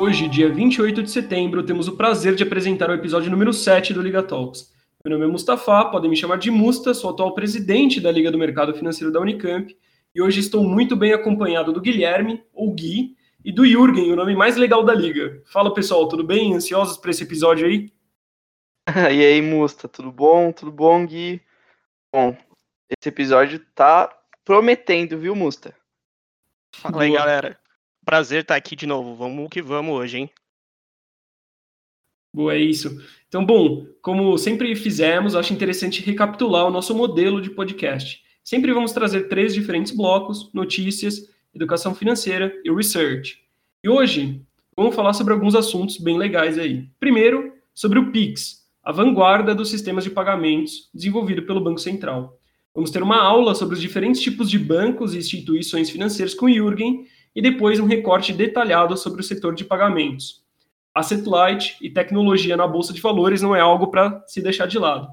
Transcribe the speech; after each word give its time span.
Hoje, 0.00 0.30
dia 0.30 0.50
28 0.50 1.02
de 1.02 1.10
setembro, 1.10 1.62
temos 1.62 1.86
o 1.86 1.94
prazer 1.94 2.34
de 2.34 2.42
apresentar 2.42 2.88
o 2.88 2.94
episódio 2.94 3.30
número 3.30 3.52
7 3.52 3.92
do 3.92 4.00
Liga 4.00 4.22
Talks. 4.22 4.72
Meu 5.04 5.12
nome 5.12 5.28
é 5.28 5.30
Mustafa, 5.30 5.84
podem 5.90 6.08
me 6.08 6.16
chamar 6.16 6.38
de 6.38 6.50
Musta, 6.50 6.94
sou 6.94 7.10
atual 7.10 7.34
presidente 7.34 8.00
da 8.00 8.10
Liga 8.10 8.30
do 8.32 8.38
Mercado 8.38 8.72
Financeiro 8.72 9.12
da 9.12 9.20
Unicamp, 9.20 9.76
e 10.14 10.22
hoje 10.22 10.40
estou 10.40 10.64
muito 10.64 10.96
bem 10.96 11.12
acompanhado 11.12 11.70
do 11.70 11.82
Guilherme, 11.82 12.42
ou 12.54 12.72
Gui, 12.72 13.14
e 13.44 13.52
do 13.52 13.66
Jürgen, 13.66 14.10
o 14.10 14.16
nome 14.16 14.34
mais 14.34 14.56
legal 14.56 14.82
da 14.82 14.94
liga. 14.94 15.42
Fala 15.44 15.74
pessoal, 15.74 16.08
tudo 16.08 16.24
bem? 16.24 16.54
Ansiosos 16.54 16.96
para 16.96 17.10
esse 17.10 17.24
episódio 17.24 17.66
aí? 17.66 17.92
e 19.14 19.22
aí, 19.22 19.42
Musta, 19.42 19.86
tudo 19.86 20.10
bom? 20.10 20.50
Tudo 20.50 20.72
bom, 20.72 21.04
Gui? 21.04 21.42
Bom, 22.10 22.34
esse 22.88 23.10
episódio 23.10 23.60
tá 23.74 24.08
prometendo, 24.46 25.18
viu, 25.18 25.36
Musta? 25.36 25.76
Fala 26.74 27.02
aí, 27.02 27.12
galera. 27.12 27.60
Prazer 28.04 28.42
estar 28.42 28.56
aqui 28.56 28.74
de 28.74 28.86
novo. 28.86 29.14
Vamos 29.14 29.48
que 29.50 29.60
vamos 29.62 29.94
hoje, 29.94 30.18
hein? 30.18 30.30
Boa, 32.34 32.54
é 32.54 32.58
isso. 32.58 33.00
Então, 33.28 33.44
bom, 33.44 33.86
como 34.00 34.38
sempre 34.38 34.74
fizemos, 34.76 35.34
acho 35.34 35.52
interessante 35.52 36.00
recapitular 36.02 36.66
o 36.66 36.70
nosso 36.70 36.94
modelo 36.94 37.40
de 37.40 37.50
podcast. 37.50 38.22
Sempre 38.42 38.72
vamos 38.72 38.92
trazer 38.92 39.28
três 39.28 39.52
diferentes 39.52 39.94
blocos: 39.94 40.50
notícias, 40.52 41.28
educação 41.54 41.94
financeira 41.94 42.52
e 42.64 42.72
research. 42.72 43.38
E 43.82 43.88
hoje 43.88 44.42
vamos 44.76 44.94
falar 44.94 45.12
sobre 45.12 45.32
alguns 45.32 45.54
assuntos 45.54 45.98
bem 45.98 46.16
legais 46.16 46.58
aí. 46.58 46.88
Primeiro, 46.98 47.52
sobre 47.74 47.98
o 47.98 48.10
Pix, 48.12 48.66
a 48.82 48.92
vanguarda 48.92 49.54
dos 49.54 49.68
sistemas 49.68 50.04
de 50.04 50.10
pagamentos 50.10 50.88
desenvolvido 50.94 51.42
pelo 51.42 51.60
Banco 51.60 51.80
Central. 51.80 52.38
Vamos 52.74 52.90
ter 52.90 53.02
uma 53.02 53.20
aula 53.20 53.54
sobre 53.54 53.74
os 53.74 53.80
diferentes 53.80 54.20
tipos 54.20 54.48
de 54.48 54.58
bancos 54.58 55.14
e 55.14 55.18
instituições 55.18 55.90
financeiras 55.90 56.34
com 56.34 56.48
Jürgen 56.48 57.06
e 57.34 57.40
depois 57.42 57.78
um 57.78 57.86
recorte 57.86 58.32
detalhado 58.32 58.96
sobre 58.96 59.20
o 59.20 59.24
setor 59.24 59.54
de 59.54 59.64
pagamentos. 59.64 60.42
Asset 60.94 61.26
light 61.28 61.76
e 61.80 61.88
tecnologia 61.88 62.56
na 62.56 62.66
bolsa 62.66 62.92
de 62.92 63.00
valores 63.00 63.40
não 63.40 63.54
é 63.54 63.60
algo 63.60 63.88
para 63.88 64.22
se 64.26 64.42
deixar 64.42 64.66
de 64.66 64.78
lado. 64.78 65.08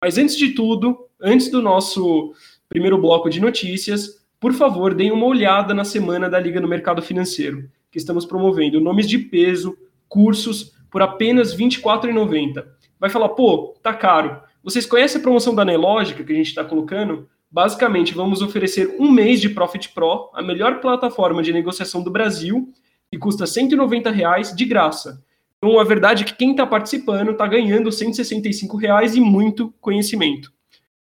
Mas 0.00 0.18
antes 0.18 0.36
de 0.36 0.50
tudo, 0.50 1.06
antes 1.20 1.50
do 1.50 1.62
nosso 1.62 2.34
primeiro 2.68 2.98
bloco 2.98 3.30
de 3.30 3.40
notícias, 3.40 4.20
por 4.40 4.52
favor, 4.52 4.94
deem 4.94 5.12
uma 5.12 5.26
olhada 5.26 5.74
na 5.74 5.84
semana 5.84 6.28
da 6.28 6.40
Liga 6.40 6.60
no 6.60 6.66
Mercado 6.66 7.02
Financeiro, 7.02 7.68
que 7.90 7.98
estamos 7.98 8.24
promovendo 8.24 8.80
nomes 8.80 9.08
de 9.08 9.18
peso, 9.18 9.76
cursos 10.08 10.72
por 10.90 11.02
apenas 11.02 11.52
R$ 11.52 11.64
24,90. 11.64 12.64
Vai 12.98 13.10
falar, 13.10 13.28
pô, 13.30 13.74
tá 13.82 13.94
caro. 13.94 14.40
Vocês 14.62 14.86
conhecem 14.86 15.20
a 15.20 15.22
promoção 15.22 15.54
da 15.54 15.64
Nelógica 15.64 16.24
que 16.24 16.32
a 16.32 16.36
gente 16.36 16.48
está 16.48 16.64
colocando? 16.64 17.28
Basicamente, 17.50 18.14
vamos 18.14 18.42
oferecer 18.42 18.94
um 18.98 19.10
mês 19.10 19.40
de 19.40 19.48
Profit 19.48 19.88
Pro, 19.88 20.30
a 20.32 20.42
melhor 20.42 20.80
plataforma 20.80 21.42
de 21.42 21.52
negociação 21.52 22.02
do 22.02 22.10
Brasil, 22.10 22.72
que 23.10 23.18
custa 23.18 23.46
190 23.46 24.10
reais 24.10 24.54
de 24.54 24.64
graça. 24.64 25.24
Então, 25.58 25.78
a 25.78 25.84
verdade 25.84 26.22
é 26.22 26.26
que 26.26 26.34
quem 26.34 26.52
está 26.52 26.66
participando 26.66 27.32
está 27.32 27.46
ganhando 27.46 27.92
165 27.92 28.76
reais 28.78 29.14
e 29.14 29.20
muito 29.20 29.74
conhecimento. 29.80 30.52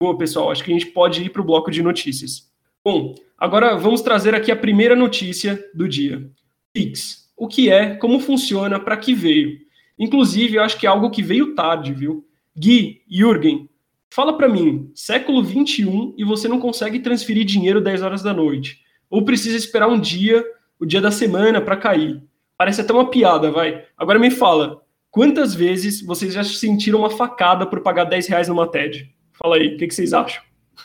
Bom, 0.01 0.17
pessoal, 0.17 0.51
acho 0.51 0.65
que 0.65 0.71
a 0.71 0.75
gente 0.75 0.87
pode 0.87 1.23
ir 1.23 1.29
para 1.29 1.43
o 1.43 1.45
bloco 1.45 1.71
de 1.71 1.83
notícias. 1.83 2.51
Bom, 2.83 3.15
agora 3.39 3.77
vamos 3.77 4.01
trazer 4.01 4.35
aqui 4.35 4.51
a 4.51 4.57
primeira 4.57 4.97
notícia 4.97 5.63
do 5.75 5.87
dia. 5.87 6.29
Pix. 6.73 7.31
O 7.37 7.47
que 7.47 7.71
é, 7.71 7.95
como 7.95 8.19
funciona, 8.19 8.81
para 8.81 8.97
que 8.97 9.15
veio? 9.15 9.59
Inclusive, 9.99 10.57
eu 10.57 10.63
acho 10.63 10.79
que 10.79 10.87
é 10.87 10.91
algo 10.91 11.11
que 11.11 11.23
veio 11.23 11.55
tarde, 11.55 11.93
viu? 11.93 12.27
Gui, 12.59 13.03
Jürgen, 13.09 13.70
fala 14.13 14.37
para 14.37 14.49
mim, 14.49 14.91
século 14.95 15.43
21 15.43 16.15
e 16.17 16.25
você 16.25 16.49
não 16.49 16.59
consegue 16.59 17.01
transferir 17.01 17.45
dinheiro 17.45 17.81
10 17.81 18.03
horas 18.03 18.23
da 18.23 18.35
noite. 18.35 18.81
Ou 19.09 19.25
precisa 19.25 19.57
esperar 19.57 19.89
um 19.89 19.99
dia, 19.99 20.45
o 20.79 20.87
dia 20.87 21.01
da 21.01 21.11
semana, 21.11 21.61
para 21.61 21.77
cair. 21.77 22.23
Parece 22.57 22.81
até 22.81 22.93
uma 22.93 23.11
piada, 23.11 23.51
vai. 23.51 23.85
Agora 23.97 24.19
me 24.19 24.31
fala, 24.31 24.83
quantas 25.11 25.55
vezes 25.55 26.03
vocês 26.03 26.35
já 26.35 26.45
sentiram 26.45 27.01
uma 27.01 27.11
facada 27.11 27.67
por 27.67 27.81
pagar 27.81 28.05
10 28.05 28.29
reais 28.29 28.49
numa 28.49 28.71
TED? 28.71 29.15
Fala 29.33 29.57
aí, 29.57 29.75
o 29.75 29.77
que, 29.79 29.87
que 29.87 29.95
vocês 29.95 30.13
acham? 30.13 30.43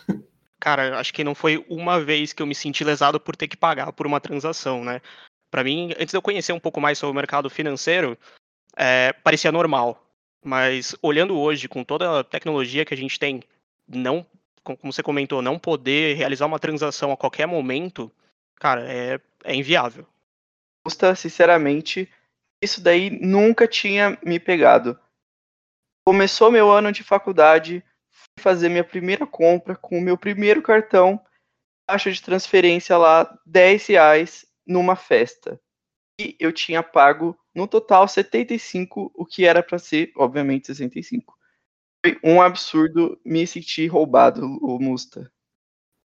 Cara, 0.60 0.98
acho 0.98 1.14
que 1.14 1.24
não 1.24 1.36
foi 1.36 1.64
uma 1.70 2.00
vez 2.00 2.34
que 2.34 2.42
eu 2.42 2.48
me 2.48 2.56
senti 2.56 2.84
lesado 2.84 3.20
por 3.20 3.36
ter 3.36 3.48
que 3.48 3.58
pagar 3.58 3.94
por 3.94 4.08
uma 4.08 4.20
transação, 4.20 4.84
né? 4.84 5.00
Para 5.52 5.64
mim, 5.64 5.92
antes 6.00 6.12
de 6.12 6.18
eu 6.18 6.22
conhecer 6.22 6.54
um 6.54 6.60
pouco 6.60 6.82
mais 6.82 6.98
sobre 6.98 7.12
o 7.12 7.16
mercado 7.16 7.50
financeiro, 7.50 8.18
é, 8.76 9.14
parecia 9.14 9.52
normal. 9.52 10.05
Mas 10.46 10.96
olhando 11.02 11.36
hoje, 11.40 11.68
com 11.68 11.84
toda 11.84 12.20
a 12.20 12.24
tecnologia 12.24 12.86
que 12.86 12.94
a 12.94 12.98
gente 12.98 13.18
tem, 13.18 13.42
não, 13.88 14.24
como 14.64 14.94
você 14.94 15.02
comentou, 15.02 15.42
não 15.42 15.58
poder 15.58 16.16
realizar 16.16 16.46
uma 16.46 16.60
transação 16.60 17.12
a 17.12 17.18
qualquer 17.18 17.48
momento, 17.48 18.12
cara, 18.58 18.86
é, 18.88 19.20
é 19.44 19.56
inviável. 19.56 20.06
Custa, 20.84 21.16
sinceramente, 21.16 22.08
isso 22.62 22.80
daí 22.80 23.10
nunca 23.10 23.68
tinha 23.68 24.20
me 24.24 24.40
pegado. 24.40 25.00
Começou 26.06 26.52
meu 26.52 26.70
ano 26.72 26.92
de 26.92 27.04
faculdade, 27.04 27.84
fui 28.12 28.44
fazer 28.44 28.70
minha 28.70 28.84
primeira 28.84 29.26
compra 29.26 29.76
com 29.76 29.98
o 29.98 30.02
meu 30.02 30.16
primeiro 30.16 30.62
cartão, 30.62 31.20
taxa 31.88 32.12
de 32.12 32.22
transferência 32.22 32.96
lá, 33.00 33.36
10 33.48 33.88
reais 33.88 34.46
numa 34.64 34.96
festa. 34.96 35.60
E 36.20 36.36
eu 36.40 36.52
tinha 36.52 36.82
pago 36.82 37.38
no 37.54 37.68
total 37.68 38.08
75, 38.08 39.12
o 39.14 39.26
que 39.26 39.46
era 39.46 39.62
para 39.62 39.78
ser, 39.78 40.12
obviamente, 40.16 40.68
65. 40.68 41.34
Foi 42.06 42.18
um 42.24 42.42
absurdo 42.42 43.20
me 43.26 43.46
sentir 43.46 43.88
roubado, 43.88 44.46
o 44.62 44.80
Musta. 44.80 45.32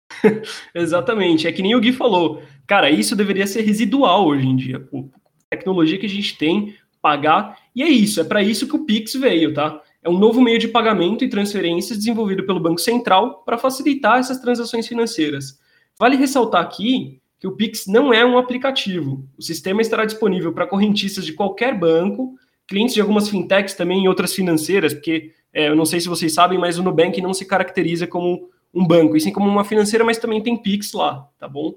Exatamente, 0.75 1.47
é 1.47 1.51
que 1.51 1.61
nem 1.61 1.75
o 1.75 1.79
Gui 1.79 1.93
falou. 1.93 2.43
Cara, 2.67 2.89
isso 2.89 3.15
deveria 3.15 3.47
ser 3.47 3.61
residual 3.61 4.27
hoje 4.27 4.47
em 4.47 4.55
dia. 4.55 4.79
Pô, 4.79 5.09
tecnologia 5.49 5.99
que 5.99 6.05
a 6.05 6.09
gente 6.09 6.37
tem, 6.37 6.75
pagar, 7.01 7.59
e 7.75 7.83
é 7.83 7.87
isso, 7.87 8.21
é 8.21 8.23
para 8.23 8.41
isso 8.41 8.67
que 8.67 8.75
o 8.75 8.85
Pix 8.85 9.13
veio, 9.13 9.53
tá? 9.53 9.81
É 10.01 10.09
um 10.09 10.17
novo 10.17 10.41
meio 10.41 10.59
de 10.59 10.67
pagamento 10.67 11.23
e 11.23 11.29
transferências 11.29 11.97
desenvolvido 11.97 12.45
pelo 12.45 12.59
Banco 12.59 12.79
Central 12.79 13.43
para 13.43 13.57
facilitar 13.57 14.19
essas 14.19 14.39
transações 14.39 14.87
financeiras. 14.87 15.59
Vale 15.97 16.15
ressaltar 16.15 16.61
aqui 16.61 17.21
que 17.43 17.47
o 17.47 17.51
Pix 17.51 17.87
não 17.87 18.13
é 18.13 18.25
um 18.25 18.37
aplicativo. 18.37 19.27
O 19.37 19.41
sistema 19.41 19.81
estará 19.81 20.05
disponível 20.05 20.53
para 20.53 20.65
correntistas 20.65 21.25
de 21.25 21.33
qualquer 21.33 21.77
banco, 21.77 22.35
clientes 22.65 22.95
de 22.95 23.01
algumas 23.01 23.27
fintechs 23.27 23.73
também 23.73 24.05
e 24.05 24.07
outras 24.07 24.33
financeiras, 24.33 24.93
porque 24.93 25.33
é, 25.51 25.67
eu 25.67 25.75
não 25.75 25.83
sei 25.83 25.99
se 25.99 26.07
vocês 26.07 26.33
sabem, 26.33 26.57
mas 26.57 26.79
o 26.79 26.83
Nubank 26.83 27.19
não 27.19 27.33
se 27.33 27.43
caracteriza 27.43 28.07
como 28.07 28.49
um 28.73 28.87
banco, 28.87 29.17
e 29.17 29.19
sim 29.19 29.33
como 29.33 29.49
uma 29.49 29.65
financeira, 29.65 30.05
mas 30.05 30.17
também 30.17 30.41
tem 30.41 30.55
Pix 30.55 30.93
lá, 30.93 31.27
tá 31.37 31.45
bom? 31.45 31.75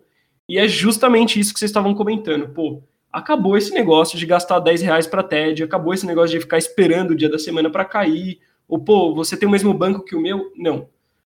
E 0.49 0.57
é 0.57 0.69
justamente 0.69 1.41
isso 1.41 1.53
que 1.53 1.59
vocês 1.59 1.73
estavam 1.73 1.97
comentando. 1.97 2.49
Pô, 2.51 2.81
acabou 3.13 3.57
esse 3.57 3.75
negócio 3.75 4.17
de 4.17 4.25
gastar 4.25 4.61
10 4.61 4.83
reais 4.83 5.09
para 5.09 5.25
TED, 5.25 5.65
acabou 5.65 5.93
esse 5.93 6.07
negócio 6.07 6.39
de 6.39 6.41
ficar 6.41 6.59
esperando 6.59 7.11
o 7.11 7.17
dia 7.17 7.29
da 7.29 7.41
semana 7.41 7.69
para 7.69 7.85
cair, 7.85 8.39
ou 8.69 8.79
pô, 8.79 9.13
você 9.13 9.37
tem 9.37 9.49
o 9.49 9.51
mesmo 9.51 9.75
banco 9.75 10.05
que 10.05 10.15
o 10.15 10.21
meu? 10.21 10.53
Não. 10.57 10.89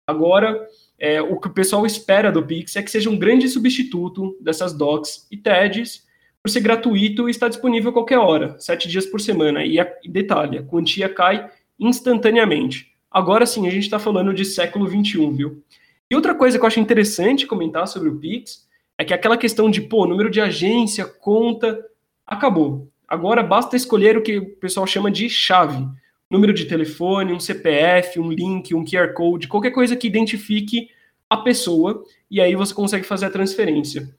Agora, 0.07 0.65
é, 1.01 1.19
o 1.19 1.39
que 1.39 1.47
o 1.47 1.53
pessoal 1.53 1.83
espera 1.83 2.31
do 2.31 2.45
Pix 2.45 2.75
é 2.75 2.83
que 2.83 2.91
seja 2.91 3.09
um 3.09 3.17
grande 3.17 3.49
substituto 3.49 4.37
dessas 4.39 4.71
docs 4.71 5.27
e 5.31 5.35
TEDs, 5.35 6.05
por 6.43 6.49
ser 6.49 6.59
gratuito 6.59 7.27
e 7.27 7.31
está 7.31 7.47
disponível 7.47 7.89
a 7.89 7.93
qualquer 7.93 8.19
hora, 8.19 8.55
sete 8.59 8.87
dias 8.87 9.07
por 9.07 9.19
semana. 9.19 9.65
E, 9.65 9.79
a, 9.79 9.91
detalhe, 10.05 10.59
a 10.59 10.63
quantia 10.63 11.09
cai 11.09 11.49
instantaneamente. 11.79 12.93
Agora 13.09 13.47
sim, 13.47 13.67
a 13.67 13.71
gente 13.71 13.83
está 13.83 13.97
falando 13.97 14.31
de 14.31 14.45
século 14.45 14.87
XXI, 14.87 15.31
viu? 15.31 15.63
E 16.09 16.15
outra 16.15 16.35
coisa 16.35 16.59
que 16.59 16.63
eu 16.63 16.67
acho 16.67 16.79
interessante 16.79 17.47
comentar 17.47 17.87
sobre 17.87 18.09
o 18.09 18.19
Pix 18.19 18.67
é 18.95 19.03
que 19.03 19.13
aquela 19.13 19.37
questão 19.37 19.71
de, 19.71 19.81
pô, 19.81 20.05
número 20.05 20.29
de 20.29 20.39
agência, 20.39 21.05
conta, 21.05 21.83
acabou. 22.27 22.87
Agora 23.07 23.41
basta 23.41 23.75
escolher 23.75 24.17
o 24.17 24.21
que 24.21 24.37
o 24.37 24.55
pessoal 24.57 24.85
chama 24.85 25.09
de 25.09 25.27
chave 25.27 25.83
número 26.31 26.53
de 26.53 26.65
telefone, 26.65 27.33
um 27.33 27.39
CPF, 27.39 28.19
um 28.19 28.31
link, 28.31 28.73
um 28.73 28.85
QR 28.85 29.13
Code, 29.13 29.49
qualquer 29.49 29.71
coisa 29.71 29.95
que 29.97 30.07
identifique 30.07 30.89
a 31.29 31.37
pessoa, 31.37 32.03
e 32.29 32.39
aí 32.39 32.55
você 32.55 32.73
consegue 32.73 33.05
fazer 33.05 33.25
a 33.25 33.29
transferência. 33.29 34.09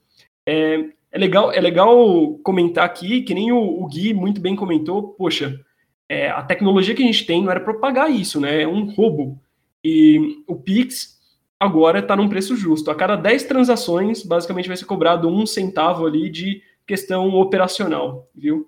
É, 0.45 0.85
é 1.11 1.17
legal, 1.17 1.51
é 1.51 1.59
legal 1.59 2.37
comentar 2.43 2.85
aqui, 2.85 3.21
que 3.21 3.33
nem 3.33 3.51
o, 3.51 3.57
o 3.57 3.87
Gui 3.87 4.13
muito 4.13 4.39
bem 4.39 4.55
comentou, 4.55 5.09
poxa, 5.09 5.59
é, 6.07 6.29
a 6.29 6.43
tecnologia 6.43 6.93
que 6.93 7.01
a 7.01 7.05
gente 7.05 7.25
tem 7.25 7.41
não 7.41 7.49
era 7.49 7.59
para 7.59 7.73
pagar 7.73 8.09
isso, 8.09 8.39
né? 8.39 8.61
É 8.61 8.67
um 8.67 8.85
roubo. 8.91 9.39
E 9.83 10.43
o 10.47 10.55
Pix 10.55 11.19
agora 11.59 11.99
está 11.99 12.15
num 12.15 12.29
preço 12.29 12.55
justo. 12.55 12.91
A 12.91 12.95
cada 12.95 13.15
10 13.15 13.43
transações, 13.45 14.23
basicamente 14.23 14.67
vai 14.67 14.77
ser 14.77 14.85
cobrado 14.85 15.27
um 15.27 15.45
centavo 15.45 16.05
ali 16.05 16.29
de 16.29 16.61
questão 16.85 17.33
operacional, 17.35 18.29
viu? 18.35 18.67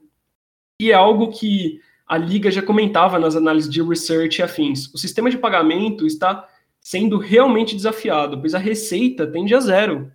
E 0.81 0.91
é 0.91 0.95
algo 0.95 1.29
que 1.29 1.79
a 2.07 2.17
Liga 2.17 2.51
já 2.51 2.61
comentava 2.61 3.17
nas 3.17 3.35
análises 3.35 3.69
de 3.69 3.81
research 3.81 4.39
e 4.39 4.43
afins. 4.43 4.93
O 4.93 4.97
sistema 4.97 5.29
de 5.29 5.37
pagamento 5.37 6.05
está 6.05 6.47
sendo 6.79 7.17
realmente 7.17 7.75
desafiado, 7.75 8.39
pois 8.39 8.53
a 8.53 8.59
receita 8.59 9.25
tende 9.25 9.55
a 9.55 9.59
zero 9.59 10.11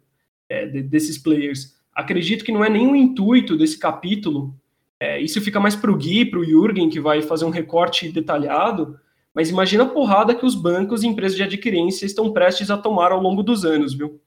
é, 0.49 0.67
de, 0.67 0.83
desses 0.83 1.19
players. 1.19 1.75
Acredito 1.93 2.45
que 2.45 2.53
não 2.53 2.65
é 2.65 2.71
o 2.71 2.95
intuito 2.95 3.57
desse 3.57 3.77
capítulo. 3.77 4.55
É, 5.01 5.21
isso 5.21 5.41
fica 5.41 5.59
mais 5.59 5.75
para 5.75 5.91
o 5.91 5.97
Gui, 5.97 6.25
para 6.25 6.39
o 6.39 6.45
Jürgen, 6.45 6.89
que 6.89 7.01
vai 7.01 7.23
fazer 7.23 7.45
um 7.45 7.51
recorte 7.51 8.13
detalhado. 8.13 8.97
Mas 9.35 9.51
imagina 9.51 9.83
a 9.83 9.89
porrada 9.89 10.35
que 10.35 10.47
os 10.47 10.55
bancos 10.55 11.03
e 11.03 11.09
empresas 11.09 11.37
de 11.37 11.43
adquirência 11.43 12.07
estão 12.07 12.33
prestes 12.33 12.71
a 12.71 12.79
tomar 12.79 13.11
ao 13.11 13.21
longo 13.21 13.43
dos 13.43 13.65
anos, 13.65 13.95
viu? 13.95 14.21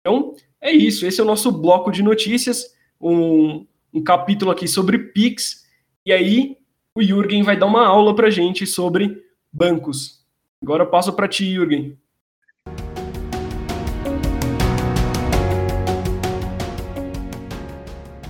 Então, 0.00 0.34
é 0.60 0.72
isso. 0.72 1.04
Esse 1.06 1.20
é 1.20 1.24
o 1.24 1.26
nosso 1.26 1.52
bloco 1.52 1.90
de 1.90 2.02
notícias. 2.02 2.74
Um, 2.98 3.66
um 3.92 4.02
capítulo 4.02 4.50
aqui 4.50 4.66
sobre 4.66 4.98
Pix, 4.98 5.64
e 6.06 6.12
aí 6.12 6.56
o 6.96 7.02
Jürgen 7.02 7.42
vai 7.42 7.56
dar 7.56 7.66
uma 7.66 7.84
aula 7.84 8.14
para 8.14 8.30
gente 8.30 8.64
sobre 8.68 9.20
bancos. 9.52 10.24
Agora 10.62 10.84
eu 10.84 10.90
passo 10.90 11.12
para 11.12 11.26
ti, 11.26 11.52
Jürgen. 11.52 11.98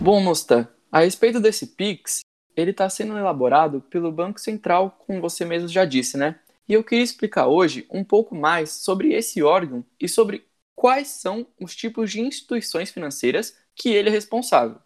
Bom, 0.00 0.19
Mosta, 0.22 0.75
a 0.90 1.00
respeito 1.00 1.40
desse 1.40 1.75
Pix, 1.76 2.20
ele 2.56 2.70
está 2.70 2.88
sendo 2.88 3.19
elaborado 3.19 3.82
pelo 3.82 4.11
Banco 4.11 4.40
Central, 4.40 4.96
como 5.06 5.20
você 5.20 5.44
mesmo 5.44 5.69
já 5.69 5.84
disse, 5.84 6.17
né? 6.17 6.40
E 6.67 6.72
eu 6.72 6.82
queria 6.82 7.05
explicar 7.05 7.49
hoje 7.49 7.87
um 7.90 8.02
pouco 8.02 8.34
mais 8.34 8.70
sobre 8.70 9.12
esse 9.12 9.43
órgão 9.43 9.84
e 10.00 10.08
sobre 10.08 10.43
quais 10.75 11.08
são 11.08 11.46
os 11.60 11.76
tipos 11.76 12.10
de 12.10 12.22
instituições 12.22 12.90
financeiras 12.90 13.55
que 13.76 13.90
ele 13.90 14.08
é 14.08 14.12
responsável. 14.12 14.78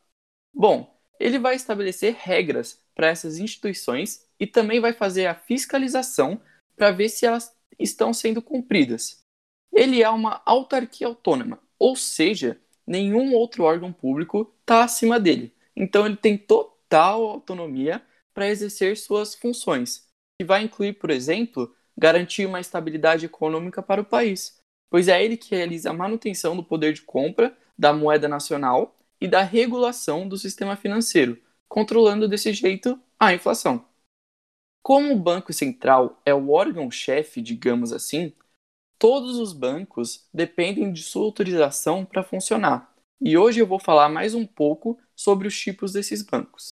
Bom, 0.53 0.99
ele 1.21 1.39
vai 1.39 1.55
estabelecer 1.55 2.17
regras 2.19 2.81
para 2.99 3.07
essas 3.07 3.39
instituições 3.39 4.27
e 4.41 4.47
também 4.47 4.81
vai 4.81 4.93
fazer 4.93 5.27
a 5.27 5.35
fiscalização 5.35 6.41
para 6.77 6.91
ver 6.91 7.09
se 7.09 7.25
elas 7.25 7.57
estão 7.79 8.13
sendo 8.13 8.43
cumpridas. 8.43 9.23
Ele 9.73 10.03
é 10.03 10.11
uma 10.11 10.43
autarquia 10.45 11.07
autônoma, 11.07 11.61
ou 11.79 11.95
seja, 11.95 12.61
nenhum 12.85 13.35
outro 13.35 13.63
órgão 13.63 13.93
público 13.93 14.53
está 14.63 14.83
acima 14.83 15.21
dele. 15.21 15.55
Então 15.77 16.07
ele 16.07 16.17
tem 16.17 16.37
total 16.37 17.23
autonomia 17.25 18.03
para 18.35 18.49
exercer 18.49 18.97
suas 18.97 19.33
funções, 19.33 20.09
que 20.37 20.45
vai 20.45 20.65
incluir, 20.65 20.95
por 20.95 21.11
exemplo, 21.11 21.73
garantir 21.97 22.47
uma 22.47 22.59
estabilidade 22.59 23.27
econômica 23.27 23.81
para 23.81 24.01
o 24.01 24.05
país, 24.05 24.59
pois 24.91 25.07
é 25.07 25.25
ele 25.25 25.37
que 25.37 25.55
realiza 25.55 25.91
a 25.91 25.95
manutenção 25.95 26.57
do 26.57 26.65
poder 26.65 26.95
de 26.95 27.03
compra 27.03 27.57
da 27.79 27.93
moeda 27.93 28.27
nacional 28.27 28.99
e 29.21 29.29
da 29.29 29.43
regulação 29.43 30.29
do 30.29 30.37
sistema 30.37 30.75
financeiro, 30.75 31.41
controlando 31.69 32.27
desse 32.27 32.53
jeito 32.53 33.01
a 33.19 33.33
inflação. 33.33 33.85
Como 34.83 35.13
o 35.13 35.19
Banco 35.19 35.53
Central 35.53 36.21
é 36.25 36.33
o 36.33 36.51
órgão-chefe, 36.51 37.43
digamos 37.43 37.93
assim, 37.93 38.33
todos 38.99 39.37
os 39.37 39.53
bancos 39.53 40.27
dependem 40.33 40.93
de 40.93 41.03
sua 41.03 41.25
autorização 41.25 42.05
para 42.05 42.25
funcionar. 42.25 42.95
E 43.21 43.37
hoje 43.37 43.61
eu 43.61 43.67
vou 43.67 43.79
falar 43.79 44.09
mais 44.09 44.35
um 44.35 44.47
pouco 44.47 44.99
sobre 45.15 45.47
os 45.47 45.59
tipos 45.59 45.93
desses 45.93 46.23
bancos. 46.23 46.69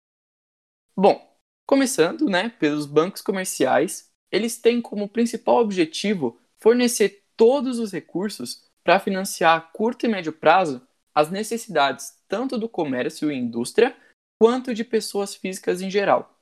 Bom, 0.96 1.36
começando, 1.66 2.26
né, 2.26 2.50
pelos 2.50 2.86
bancos 2.86 3.22
comerciais, 3.22 4.12
eles 4.32 4.58
têm 4.58 4.82
como 4.82 5.08
principal 5.08 5.58
objetivo 5.58 6.40
fornecer 6.58 7.24
todos 7.38 7.80
os 7.80 7.92
recursos 7.92 8.70
para 8.84 9.00
financiar 9.00 9.58
a 9.58 9.62
curto 9.62 10.06
e 10.06 10.10
médio 10.10 10.34
prazo 10.34 10.86
as 11.14 11.30
necessidades 11.30 12.18
tanto 12.28 12.58
do 12.58 12.70
comércio 12.70 13.32
e 13.32 13.36
indústria 13.36 13.96
quanto 14.42 14.74
de 14.74 14.84
pessoas 14.84 15.36
físicas 15.36 15.84
em 15.84 15.92
geral. 15.92 16.42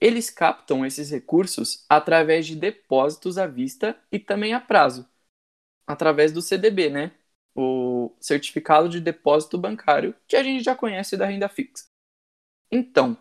Eles 0.00 0.30
captam 0.30 0.86
esses 0.86 1.10
recursos 1.10 1.84
através 1.88 2.46
de 2.46 2.54
depósitos 2.54 3.38
à 3.38 3.44
vista 3.44 4.00
e 4.12 4.20
também 4.20 4.54
a 4.54 4.60
prazo, 4.60 5.04
através 5.84 6.30
do 6.30 6.40
CDB, 6.40 6.90
né? 6.90 7.10
O 7.56 8.14
certificado 8.20 8.88
de 8.88 9.00
depósito 9.00 9.58
bancário, 9.58 10.14
que 10.28 10.36
a 10.36 10.44
gente 10.44 10.62
já 10.62 10.76
conhece 10.76 11.16
da 11.16 11.26
renda 11.26 11.48
fixa. 11.48 11.86
Então, 12.70 13.18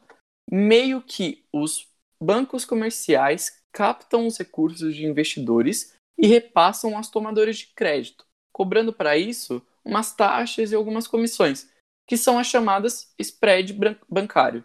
meio 0.48 1.02
que 1.02 1.44
os 1.52 1.88
bancos 2.22 2.66
comerciais 2.66 3.64
captam 3.72 4.28
os 4.28 4.38
recursos 4.38 4.96
de 4.96 5.08
investidores 5.08 5.98
e 6.16 6.28
repassam 6.28 6.96
aos 6.96 7.10
tomadores 7.10 7.58
de 7.58 7.68
crédito, 7.74 8.28
cobrando 8.52 8.94
para 8.94 9.18
isso 9.18 9.60
umas 9.84 10.16
taxas 10.16 10.72
e 10.72 10.76
algumas 10.76 11.08
comissões, 11.08 11.68
que 12.08 12.18
são 12.18 12.40
as 12.40 12.48
chamadas 12.48 13.14
spread 13.20 13.78
bancário. 14.10 14.64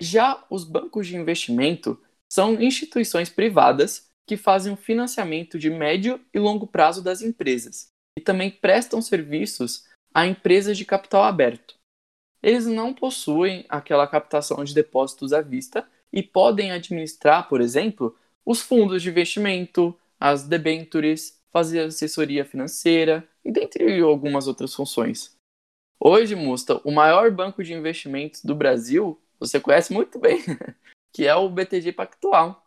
Já 0.00 0.44
os 0.48 0.64
bancos 0.64 1.06
de 1.06 1.16
investimento 1.16 2.02
são 2.26 2.60
instituições 2.60 3.28
privadas 3.28 4.10
que 4.26 4.36
fazem 4.36 4.72
o 4.72 4.76
financiamento 4.76 5.58
de 5.58 5.68
médio 5.68 6.18
e 6.32 6.38
longo 6.38 6.66
prazo 6.66 7.02
das 7.02 7.20
empresas 7.20 7.88
e 8.18 8.22
também 8.22 8.50
prestam 8.50 9.02
serviços 9.02 9.84
a 10.14 10.26
empresas 10.26 10.78
de 10.78 10.84
capital 10.84 11.22
aberto. 11.22 11.74
Eles 12.42 12.66
não 12.66 12.94
possuem 12.94 13.66
aquela 13.68 14.06
captação 14.06 14.64
de 14.64 14.74
depósitos 14.74 15.32
à 15.32 15.42
vista 15.42 15.86
e 16.12 16.22
podem 16.22 16.72
administrar, 16.72 17.48
por 17.48 17.60
exemplo, 17.60 18.16
os 18.44 18.60
fundos 18.62 19.02
de 19.02 19.10
investimento, 19.10 19.98
as 20.18 20.46
debentures, 20.46 21.38
fazer 21.52 21.80
assessoria 21.80 22.44
financeira 22.44 23.28
e 23.44 23.52
dentre 23.52 24.00
algumas 24.00 24.46
outras 24.46 24.74
funções. 24.74 25.36
Hoje, 26.02 26.34
Musta, 26.34 26.80
o 26.82 26.90
maior 26.90 27.30
banco 27.30 27.62
de 27.62 27.74
investimentos 27.74 28.42
do 28.42 28.54
Brasil, 28.54 29.20
você 29.38 29.60
conhece 29.60 29.92
muito 29.92 30.18
bem, 30.18 30.38
que 31.12 31.26
é 31.26 31.34
o 31.34 31.50
BTG 31.50 31.92
Pactual. 31.92 32.66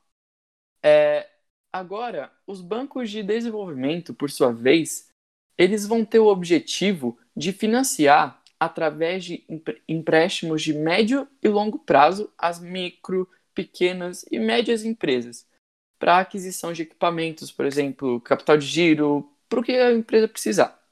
É, 0.84 1.28
agora, 1.72 2.32
os 2.46 2.62
bancos 2.62 3.10
de 3.10 3.24
desenvolvimento, 3.24 4.14
por 4.14 4.30
sua 4.30 4.54
vez, 4.54 5.10
eles 5.58 5.88
vão 5.88 6.06
ter 6.06 6.20
o 6.20 6.28
objetivo 6.28 7.18
de 7.36 7.52
financiar 7.52 8.40
através 8.60 9.26
de 9.26 9.44
empréstimos 9.88 10.62
de 10.62 10.74
médio 10.74 11.28
e 11.42 11.48
longo 11.48 11.80
prazo 11.80 12.32
as 12.38 12.60
micro, 12.60 13.28
pequenas 13.56 14.24
e 14.32 14.38
médias 14.38 14.86
empresas 14.86 15.48
para 15.98 16.20
aquisição 16.20 16.72
de 16.72 16.84
equipamentos, 16.84 17.52
por 17.52 17.66
exemplo, 17.66 18.22
capital 18.22 18.58
de 18.58 18.66
giro, 18.68 19.28
para 19.50 19.60
o 19.60 19.64
que 19.64 19.72
a 19.72 19.92
empresa 19.92 20.28
precisar. 20.28 20.83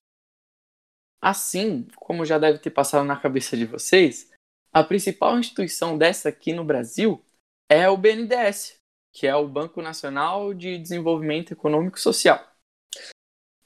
Assim, 1.22 1.88
como 1.98 2.26
já 2.26 2.40
deve 2.40 2.58
ter 2.58 2.72
passado 2.72 3.06
na 3.06 3.16
cabeça 3.16 3.56
de 3.56 3.66
vocês, 3.66 4.32
a 4.74 4.84
principal 4.84 5.38
instituição 5.38 5.96
dessa 5.96 6.30
aqui 6.30 6.52
no 6.52 6.66
Brasil 6.66 7.24
é 7.70 7.88
o 7.88 7.96
BNDES, 7.96 8.80
que 9.14 9.28
é 9.28 9.36
o 9.36 9.48
Banco 9.48 9.82
Nacional 9.84 10.52
de 10.54 10.80
Desenvolvimento 10.80 11.52
Econômico 11.52 11.98
e 11.98 12.02
Social. 12.02 12.44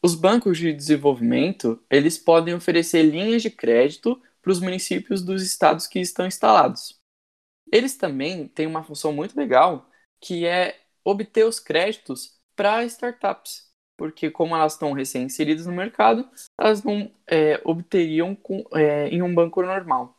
Os 0.03 0.15
bancos 0.15 0.57
de 0.57 0.73
desenvolvimento, 0.73 1.81
eles 1.89 2.17
podem 2.17 2.53
oferecer 2.53 3.03
linhas 3.03 3.41
de 3.41 3.49
crédito 3.49 4.21
para 4.41 4.51
os 4.51 4.59
municípios 4.59 5.23
dos 5.23 5.41
estados 5.41 5.87
que 5.87 5.99
estão 5.99 6.27
instalados. 6.27 6.99
Eles 7.71 7.95
também 7.97 8.47
têm 8.49 8.67
uma 8.67 8.83
função 8.83 9.13
muito 9.13 9.35
legal, 9.35 9.89
que 10.19 10.45
é 10.45 10.79
obter 11.03 11.45
os 11.45 11.59
créditos 11.59 12.37
para 12.55 12.83
startups 12.85 13.71
porque 13.97 14.29
como 14.29 14.55
elas 14.55 14.73
estão 14.73 14.91
recém-inseridas 14.91 15.65
no 15.65 15.73
mercado, 15.73 16.27
elas 16.59 16.83
não 16.83 17.11
é, 17.27 17.61
obteriam 17.63 18.35
com, 18.35 18.63
é, 18.73 19.07
em 19.09 19.21
um 19.21 19.33
banco 19.33 19.61
normal. 19.61 20.15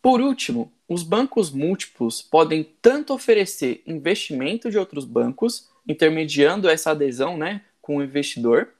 Por 0.00 0.20
último, 0.20 0.72
os 0.88 1.02
bancos 1.02 1.50
múltiplos 1.50 2.22
podem 2.22 2.64
tanto 2.80 3.12
oferecer 3.12 3.82
investimento 3.86 4.70
de 4.70 4.78
outros 4.78 5.04
bancos, 5.04 5.70
intermediando 5.86 6.68
essa 6.68 6.92
adesão 6.92 7.36
né, 7.36 7.64
com 7.80 7.96
o 7.96 8.02
investidor, 8.02 8.72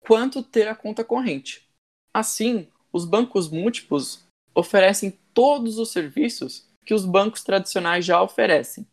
quanto 0.00 0.42
ter 0.42 0.68
a 0.68 0.74
conta 0.74 1.04
corrente. 1.04 1.68
Assim, 2.14 2.68
os 2.92 3.04
bancos 3.04 3.48
múltiplos 3.50 4.26
oferecem 4.54 5.18
todos 5.32 5.78
os 5.78 5.92
serviços 5.92 6.68
que 6.84 6.94
os 6.94 7.04
bancos 7.04 7.42
tradicionais 7.42 8.04
já 8.04 8.20
oferecem, 8.20 8.86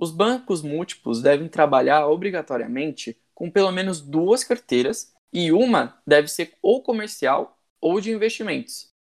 os 0.00 0.12
bancos 0.12 0.62
múltiplos 0.62 1.20
devem 1.20 1.48
trabalhar 1.48 2.06
obrigatoriamente 2.06 3.20
com 3.34 3.50
pelo 3.50 3.72
menos 3.72 4.00
duas 4.00 4.44
carteiras 4.44 5.12
e 5.32 5.50
uma 5.50 6.00
deve 6.06 6.28
ser 6.28 6.54
ou 6.62 6.80
comercial 6.84 7.58
ou 7.80 8.00
de 8.00 8.12
investimentos. 8.12 8.92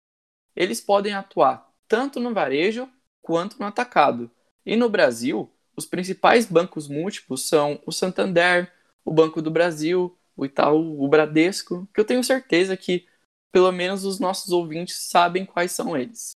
Eles 0.56 0.82
podem 0.82 1.14
atuar 1.14 1.72
tanto 1.88 2.20
no 2.20 2.34
varejo 2.34 2.90
quanto 3.22 3.60
no 3.60 3.68
atacado. 3.68 4.32
E 4.66 4.76
no 4.76 4.90
Brasil, 4.90 5.52
os 5.76 5.86
principais 5.86 6.48
bancos 6.48 6.88
múltiplos 6.88 7.48
são 7.48 7.80
o 7.86 7.92
Santander, 7.92 8.74
o 9.06 9.14
Banco 9.14 9.40
do 9.40 9.52
Brasil, 9.52 10.18
o 10.36 10.46
Itaú, 10.46 11.04
o 11.04 11.08
Bradesco, 11.08 11.88
que 11.94 12.00
eu 12.02 12.06
tenho 12.06 12.24
certeza 12.24 12.76
que 12.76 13.06
pelo 13.52 13.72
menos 13.72 14.04
os 14.04 14.20
nossos 14.20 14.52
ouvintes 14.52 14.98
sabem 14.98 15.46
quais 15.46 15.72
são 15.72 15.96
eles. 15.96 16.32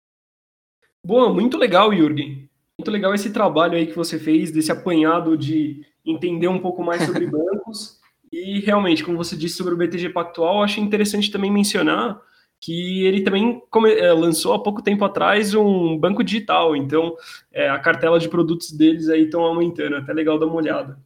Boa, 1.02 1.34
muito 1.34 1.58
legal, 1.58 1.94
Jürgen. 1.94 2.50
Muito 2.80 2.92
legal 2.92 3.14
esse 3.14 3.30
trabalho 3.34 3.74
aí 3.74 3.86
que 3.86 3.96
você 3.96 4.18
fez, 4.18 4.52
desse 4.52 4.72
apanhado 4.72 5.38
de 5.38 5.86
entender 6.06 6.48
um 6.48 6.60
pouco 6.60 6.82
mais 6.82 7.04
sobre 7.04 7.28
bancos. 7.28 8.00
E 8.32 8.62
realmente, 8.62 9.04
como 9.04 9.18
você 9.18 9.36
disse 9.36 9.58
sobre 9.58 9.74
o 9.74 9.78
BTG 9.78 10.12
Pactual, 10.12 10.64
acho 10.64 10.80
interessante 10.80 11.30
também 11.30 11.52
mencionar 11.52 12.22
que 12.58 13.06
ele 13.06 13.22
também 13.22 13.62
é, 13.98 14.14
lançou 14.14 14.54
há 14.54 14.64
pouco 14.64 14.82
tempo 14.82 15.04
atrás 15.04 15.54
um 15.54 15.98
banco 15.98 16.24
digital, 16.24 16.74
então 16.74 17.18
é, 17.52 17.70
a 17.70 17.80
cartela 17.80 18.18
de 18.18 18.30
produtos 18.30 18.72
deles 18.72 19.10
aí 19.10 19.24
estão 19.24 19.42
aumentando, 19.42 19.98
até 19.98 20.14
legal 20.14 20.40
dar 20.40 20.46
uma 20.46 20.56
olhada. 20.56 20.98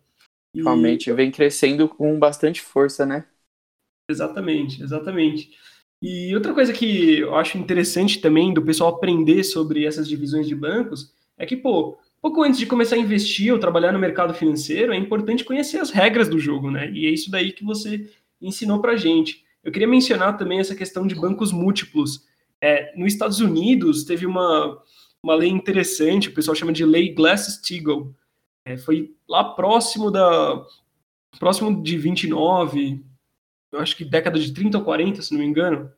E... 0.55 0.61
Realmente, 0.61 1.11
vem 1.11 1.31
crescendo 1.31 1.89
com 1.89 2.19
bastante 2.19 2.61
força, 2.61 3.03
né? 3.03 3.25
Exatamente, 4.07 4.83
exatamente. 4.83 5.49
E 6.03 6.35
outra 6.35 6.53
coisa 6.53 6.71
que 6.71 7.19
eu 7.19 7.35
acho 7.35 7.57
interessante 7.57 8.21
também 8.21 8.53
do 8.53 8.61
pessoal 8.61 8.93
aprender 8.93 9.43
sobre 9.43 9.85
essas 9.85 10.07
divisões 10.07 10.47
de 10.47 10.53
bancos 10.53 11.15
é 11.37 11.45
que, 11.45 11.57
pô, 11.57 11.97
pouco 12.21 12.43
antes 12.43 12.59
de 12.59 12.65
começar 12.65 12.95
a 12.95 12.99
investir 12.99 13.51
ou 13.51 13.59
trabalhar 13.59 13.91
no 13.91 13.99
mercado 13.99 14.33
financeiro, 14.33 14.93
é 14.93 14.97
importante 14.97 15.43
conhecer 15.43 15.79
as 15.79 15.89
regras 15.89 16.29
do 16.29 16.39
jogo, 16.39 16.71
né? 16.71 16.89
E 16.91 17.05
é 17.05 17.09
isso 17.09 17.29
daí 17.29 17.51
que 17.51 17.63
você 17.63 18.09
ensinou 18.41 18.81
pra 18.81 18.95
gente. 18.95 19.43
Eu 19.63 19.71
queria 19.71 19.87
mencionar 19.87 20.37
também 20.37 20.59
essa 20.59 20.75
questão 20.75 21.07
de 21.07 21.15
bancos 21.15 21.51
múltiplos. 21.51 22.25
É, 22.61 22.93
nos 22.97 23.13
Estados 23.13 23.39
Unidos 23.39 24.03
teve 24.03 24.25
uma, 24.25 24.81
uma 25.23 25.35
lei 25.35 25.49
interessante, 25.49 26.29
o 26.29 26.33
pessoal 26.33 26.55
chama 26.55 26.73
de 26.73 26.85
Lei 26.85 27.13
Glass-Steagall. 27.13 28.13
É, 28.65 28.77
foi 28.77 29.13
lá 29.27 29.43
próximo 29.43 30.09
da 30.11 30.65
próximo 31.39 31.81
de 31.81 31.97
29, 31.97 33.03
eu 33.71 33.79
acho 33.79 33.97
que 33.97 34.05
década 34.05 34.39
de 34.39 34.53
30 34.53 34.77
ou 34.77 34.83
40, 34.83 35.21
se 35.21 35.33
não 35.33 35.39
me 35.39 35.45
engano, 35.45 35.91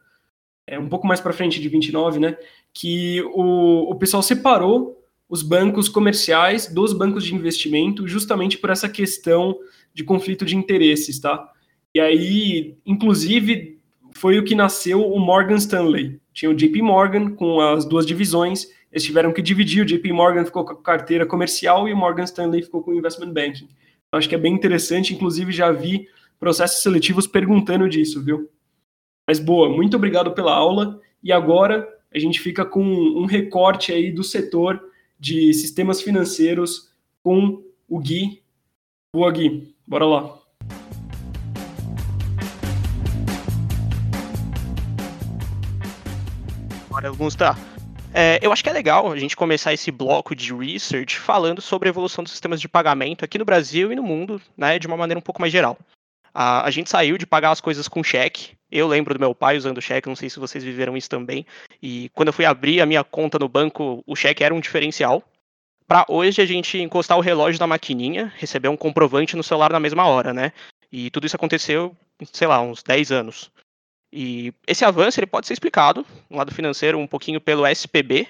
é 0.66 0.80
um 0.80 0.88
pouco 0.88 1.06
mais 1.06 1.20
para 1.20 1.34
frente 1.34 1.60
de 1.60 1.68
29, 1.68 2.20
né, 2.20 2.38
que 2.74 3.22
o, 3.34 3.92
o 3.92 3.96
pessoal 3.96 4.24
separou 4.24 4.95
os 5.30 5.42
bancos 5.42 5.90
comerciais 5.90 6.68
dos 6.68 6.94
bancos 6.94 7.24
de 7.24 7.34
investimento 7.34 8.08
justamente 8.08 8.58
por 8.58 8.70
essa 8.70 8.88
questão 8.88 9.58
de 9.94 10.04
conflito 10.04 10.46
de 10.46 10.56
interesses, 10.56 11.20
tá? 11.20 11.52
E 11.94 12.00
aí, 12.00 12.78
inclusive, 12.86 13.80
foi 14.14 14.38
o 14.38 14.44
que 14.44 14.54
nasceu 14.54 15.02
o 15.02 15.20
Morgan 15.20 15.56
Stanley. 15.56 16.20
Tinha 16.34 16.52
o 16.52 16.56
JP 16.56 16.82
Morgan 16.82 17.32
com 17.32 17.60
as 17.60 17.86
duas 17.86 18.06
divisões, 18.06 18.68
eles 18.92 19.04
tiveram 19.04 19.32
que 19.32 19.42
dividir, 19.42 19.82
o 19.82 19.86
JP 19.86 20.12
Morgan 20.12 20.46
ficou 20.46 20.64
com 20.64 20.74
a 20.74 20.82
carteira 20.82 21.26
comercial 21.26 21.88
e 21.88 21.94
o 21.94 21.98
Morgan 21.98 22.24
Stanley 22.24 22.62
ficou 22.62 22.84
com 22.84 22.92
o 22.92 22.96
investment 22.96 23.34
banking. 23.34 23.68
Eu 24.12 24.20
acho 24.20 24.30
que 24.30 24.36
é 24.36 24.38
bem 24.38 24.54
interessante, 24.54 25.14
inclusive 25.14 25.52
já 25.52 25.72
vi 25.72 26.08
processos 26.40 26.82
seletivos 26.82 27.28
perguntando 27.28 27.90
disso, 27.90 28.24
viu? 28.24 28.50
Mas 29.28 29.40
boa, 29.40 29.70
muito 29.70 29.98
obrigado 29.98 30.32
pela 30.32 30.54
aula. 30.54 31.00
E 31.24 31.32
agora 31.32 31.88
a 32.14 32.20
gente 32.20 32.40
fica 32.40 32.64
com 32.64 32.84
um 32.84 33.26
recorte 33.26 33.92
aí 33.92 34.12
do 34.12 34.24
setor 34.24 34.82
de 35.26 35.52
sistemas 35.56 36.04
financeiros 36.04 36.92
com 37.24 37.64
o 37.90 37.98
Gui. 37.98 38.44
Boa, 39.12 39.32
Gui. 39.32 39.76
Bora 39.88 40.06
lá. 40.06 40.38
Bora, 46.88 47.08
Augusta. 47.08 47.56
É, 48.14 48.38
eu 48.40 48.52
acho 48.52 48.64
que 48.64 48.70
é 48.70 48.74
legal 48.74 49.12
a 49.12 49.18
gente 49.18 49.36
começar 49.36 49.74
esse 49.74 49.90
bloco 49.90 50.36
de 50.36 50.54
research 50.54 51.18
falando 51.18 51.60
sobre 51.60 51.90
a 51.90 51.92
evolução 51.92 52.24
dos 52.24 52.32
sistemas 52.32 52.62
de 52.62 52.70
pagamento 52.70 53.26
aqui 53.26 53.40
no 53.40 53.46
Brasil 53.46 53.92
e 53.92 53.96
no 53.96 54.04
mundo, 54.04 54.40
né, 54.56 54.78
de 54.78 54.86
uma 54.86 54.96
maneira 54.96 55.18
um 55.18 55.24
pouco 55.24 55.42
mais 55.42 55.52
geral. 55.52 55.76
A, 56.32 56.68
a 56.68 56.70
gente 56.70 56.88
saiu 56.88 57.18
de 57.18 57.26
pagar 57.26 57.50
as 57.50 57.60
coisas 57.60 57.88
com 57.88 58.04
cheque. 58.04 58.55
Eu 58.72 58.88
lembro 58.88 59.14
do 59.14 59.20
meu 59.20 59.34
pai 59.34 59.58
usando 59.58 59.82
cheque, 59.82 60.08
não 60.08 60.16
sei 60.16 60.30
se 60.30 60.40
vocês 60.40 60.64
viveram 60.64 60.98
isso 60.98 61.10
também. 61.10 61.46
E 61.82 62.10
quando 62.14 62.30
eu 62.30 62.34
fui 62.34 62.46
abrir 62.46 62.82
a 62.82 62.86
minha 62.86 63.04
conta 63.04 63.38
no 63.40 63.48
banco, 63.48 64.04
o 64.06 64.16
cheque 64.16 64.44
era 64.44 64.54
um 64.54 64.60
diferencial. 64.60 65.24
Para 65.88 66.06
hoje 66.10 66.42
a 66.42 66.46
gente 66.46 66.80
encostar 66.80 67.18
o 67.18 67.22
relógio 67.22 67.60
na 67.60 67.68
maquininha, 67.68 68.34
receber 68.38 68.70
um 68.70 68.78
comprovante 68.78 69.36
no 69.36 69.44
celular 69.44 69.72
na 69.72 69.80
mesma 69.80 70.08
hora, 70.08 70.34
né? 70.34 70.52
E 70.92 71.12
tudo 71.12 71.28
isso 71.28 71.36
aconteceu, 71.36 71.96
sei 72.34 72.48
lá, 72.48 72.60
uns 72.60 72.82
10 72.82 73.12
anos. 73.12 73.52
E 74.12 74.54
esse 74.66 74.84
avanço 74.84 75.20
ele 75.20 75.28
pode 75.28 75.46
ser 75.46 75.54
explicado, 75.54 76.06
no 76.30 76.38
lado 76.38 76.54
financeiro, 76.54 76.98
um 76.98 77.06
pouquinho 77.06 77.40
pelo 77.40 77.68
SPB, 77.68 78.28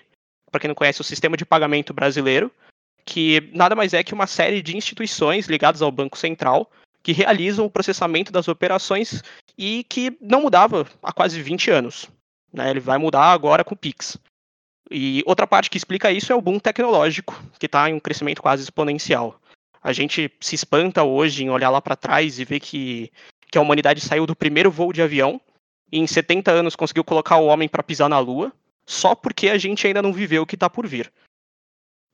para 0.51 0.60
quem 0.60 0.68
não 0.68 0.75
conhece, 0.75 1.00
o 1.00 1.04
Sistema 1.04 1.38
de 1.38 1.46
Pagamento 1.46 1.94
Brasileiro, 1.94 2.51
que 3.06 3.50
nada 3.54 3.75
mais 3.75 3.94
é 3.94 4.04
que 4.04 4.13
uma 4.13 4.27
série 4.27 4.62
de 4.62 4.75
instituições 4.75 5.48
ligadas 5.48 5.82
ao 5.82 5.92
Banco 5.92 6.18
Central 6.18 6.70
que 7.05 7.12
realizam 7.12 7.67
o 7.67 7.69
processamento 7.69 8.31
das 8.31 8.47
operações 8.47 9.21
e 9.55 9.83
que 9.83 10.17
não 10.19 10.41
mudava 10.41 10.88
há 11.03 11.13
quase 11.13 11.39
20 11.39 11.69
anos. 11.69 12.09
Né? 12.51 12.71
Ele 12.71 12.79
vai 12.79 12.97
mudar 12.97 13.25
agora 13.25 13.63
com 13.63 13.75
o 13.75 13.77
Pix. 13.77 14.17
E 14.89 15.21
outra 15.24 15.45
parte 15.45 15.69
que 15.69 15.77
explica 15.77 16.12
isso 16.12 16.33
é 16.33 16.35
o 16.35 16.41
boom 16.41 16.57
tecnológico, 16.57 17.39
que 17.59 17.67
está 17.67 17.88
em 17.88 17.93
um 17.93 18.00
crescimento 18.00 18.41
quase 18.41 18.63
exponencial. 18.63 19.39
A 19.83 19.93
gente 19.93 20.33
se 20.41 20.55
espanta 20.55 21.03
hoje 21.03 21.43
em 21.43 21.50
olhar 21.51 21.69
lá 21.69 21.79
para 21.79 21.95
trás 21.95 22.39
e 22.39 22.43
ver 22.43 22.59
que, 22.59 23.12
que 23.51 23.57
a 23.59 23.62
humanidade 23.62 24.01
saiu 24.01 24.25
do 24.25 24.35
primeiro 24.35 24.71
voo 24.71 24.91
de 24.91 25.03
avião 25.03 25.39
e 25.91 26.00
em 26.00 26.07
70 26.07 26.50
anos 26.50 26.75
conseguiu 26.75 27.03
colocar 27.03 27.38
o 27.38 27.45
homem 27.45 27.69
para 27.69 27.83
pisar 27.83 28.09
na 28.09 28.17
Lua, 28.17 28.51
só 28.83 29.13
porque 29.13 29.50
a 29.50 29.59
gente 29.59 29.85
ainda 29.85 30.01
não 30.01 30.12
viveu 30.12 30.41
o 30.41 30.45
que 30.47 30.55
está 30.55 30.71
por 30.71 30.88
vir. 30.88 31.13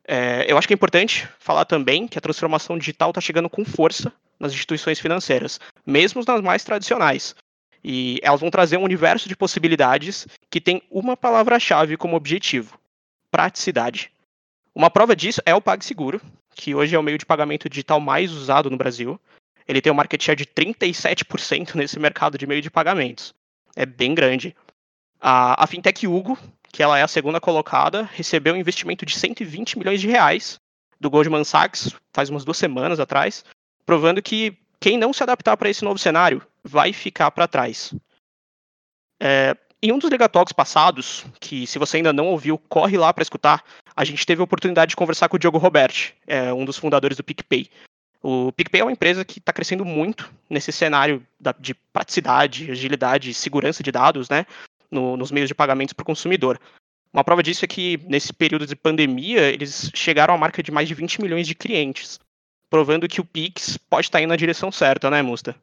É, 0.05 0.51
eu 0.51 0.57
acho 0.57 0.67
que 0.67 0.73
é 0.73 0.75
importante 0.75 1.29
falar 1.39 1.63
também 1.63 2.09
que 2.09 2.17
a 2.17 2.21
transformação 2.21 2.77
digital 2.77 3.11
está 3.11 3.21
chegando 3.21 3.49
com 3.49 3.63
força 3.63 4.11
nas 4.41 4.53
instituições 4.53 4.99
financeiras, 4.99 5.59
mesmo 5.85 6.23
nas 6.27 6.41
mais 6.41 6.63
tradicionais. 6.63 7.35
E 7.83 8.19
elas 8.21 8.41
vão 8.41 8.51
trazer 8.51 8.77
um 8.77 8.83
universo 8.83 9.29
de 9.29 9.35
possibilidades 9.35 10.27
que 10.49 10.59
tem 10.59 10.81
uma 10.91 11.15
palavra-chave 11.15 11.95
como 11.95 12.15
objetivo: 12.15 12.77
praticidade. 13.31 14.11
Uma 14.75 14.89
prova 14.89 15.15
disso 15.15 15.41
é 15.45 15.55
o 15.55 15.61
PagSeguro, 15.61 16.21
que 16.55 16.75
hoje 16.75 16.95
é 16.95 16.99
o 16.99 17.03
meio 17.03 17.17
de 17.17 17.25
pagamento 17.25 17.69
digital 17.69 17.99
mais 17.99 18.31
usado 18.31 18.69
no 18.69 18.77
Brasil. 18.77 19.19
Ele 19.67 19.81
tem 19.81 19.91
um 19.91 19.95
market 19.95 20.21
share 20.21 20.35
de 20.35 20.45
37% 20.45 21.75
nesse 21.75 21.99
mercado 21.99 22.37
de 22.37 22.45
meio 22.45 22.61
de 22.61 22.69
pagamentos 22.69 23.33
é 23.75 23.85
bem 23.85 24.13
grande. 24.13 24.55
A, 25.19 25.63
a 25.63 25.67
fintech 25.67 26.07
Hugo, 26.07 26.37
que 26.71 26.81
ela 26.81 26.97
é 26.97 27.03
a 27.03 27.07
segunda 27.07 27.39
colocada, 27.39 28.09
recebeu 28.13 28.53
um 28.53 28.57
investimento 28.57 29.05
de 29.05 29.17
120 29.17 29.77
milhões 29.77 30.01
de 30.01 30.07
reais 30.07 30.59
do 30.99 31.09
Goldman 31.09 31.43
Sachs 31.43 31.95
faz 32.13 32.29
umas 32.29 32.45
duas 32.45 32.57
semanas 32.57 32.99
atrás, 32.99 33.43
provando 33.91 34.21
que 34.21 34.57
quem 34.79 34.97
não 34.97 35.11
se 35.11 35.21
adaptar 35.21 35.57
para 35.57 35.69
esse 35.69 35.83
novo 35.83 35.99
cenário 35.99 36.41
vai 36.63 36.93
ficar 36.93 37.29
para 37.29 37.45
trás. 37.45 37.93
É, 39.21 39.53
em 39.83 39.91
um 39.91 39.99
dos 39.99 40.09
Legatalks 40.09 40.53
passados, 40.53 41.25
que 41.41 41.67
se 41.67 41.77
você 41.77 41.97
ainda 41.97 42.13
não 42.13 42.27
ouviu, 42.27 42.57
corre 42.57 42.97
lá 42.97 43.13
para 43.13 43.21
escutar, 43.21 43.61
a 43.93 44.05
gente 44.05 44.25
teve 44.25 44.39
a 44.39 44.45
oportunidade 44.45 44.91
de 44.91 44.95
conversar 44.95 45.27
com 45.27 45.35
o 45.35 45.39
Diogo 45.39 45.57
Roberti, 45.57 46.15
é, 46.25 46.53
um 46.53 46.63
dos 46.63 46.77
fundadores 46.77 47.17
do 47.17 47.23
PicPay. 47.23 47.69
O 48.23 48.53
PicPay 48.53 48.79
é 48.79 48.85
uma 48.85 48.93
empresa 48.93 49.25
que 49.25 49.39
está 49.39 49.51
crescendo 49.51 49.83
muito 49.83 50.31
nesse 50.49 50.71
cenário 50.71 51.21
da, 51.37 51.51
de 51.51 51.73
praticidade, 51.73 52.71
agilidade 52.71 53.29
e 53.29 53.33
segurança 53.33 53.83
de 53.83 53.91
dados, 53.91 54.29
né, 54.29 54.45
no, 54.89 55.17
nos 55.17 55.31
meios 55.31 55.49
de 55.49 55.53
pagamentos 55.53 55.91
para 55.91 56.03
o 56.03 56.05
consumidor. 56.05 56.57
Uma 57.11 57.25
prova 57.25 57.43
disso 57.43 57.65
é 57.65 57.67
que, 57.67 57.99
nesse 58.07 58.31
período 58.31 58.65
de 58.65 58.73
pandemia, 58.73 59.49
eles 59.49 59.91
chegaram 59.93 60.33
à 60.33 60.37
marca 60.37 60.63
de 60.63 60.71
mais 60.71 60.87
de 60.87 60.93
20 60.93 61.21
milhões 61.21 61.45
de 61.45 61.53
clientes, 61.53 62.17
provando 62.71 63.07
que 63.07 63.19
o 63.19 63.25
Pix 63.25 63.77
pode 63.77 64.07
estar 64.07 64.21
indo 64.21 64.29
na 64.29 64.37
direção 64.37 64.71
certa, 64.71 65.09
né, 65.09 65.21
Musta? 65.21 65.53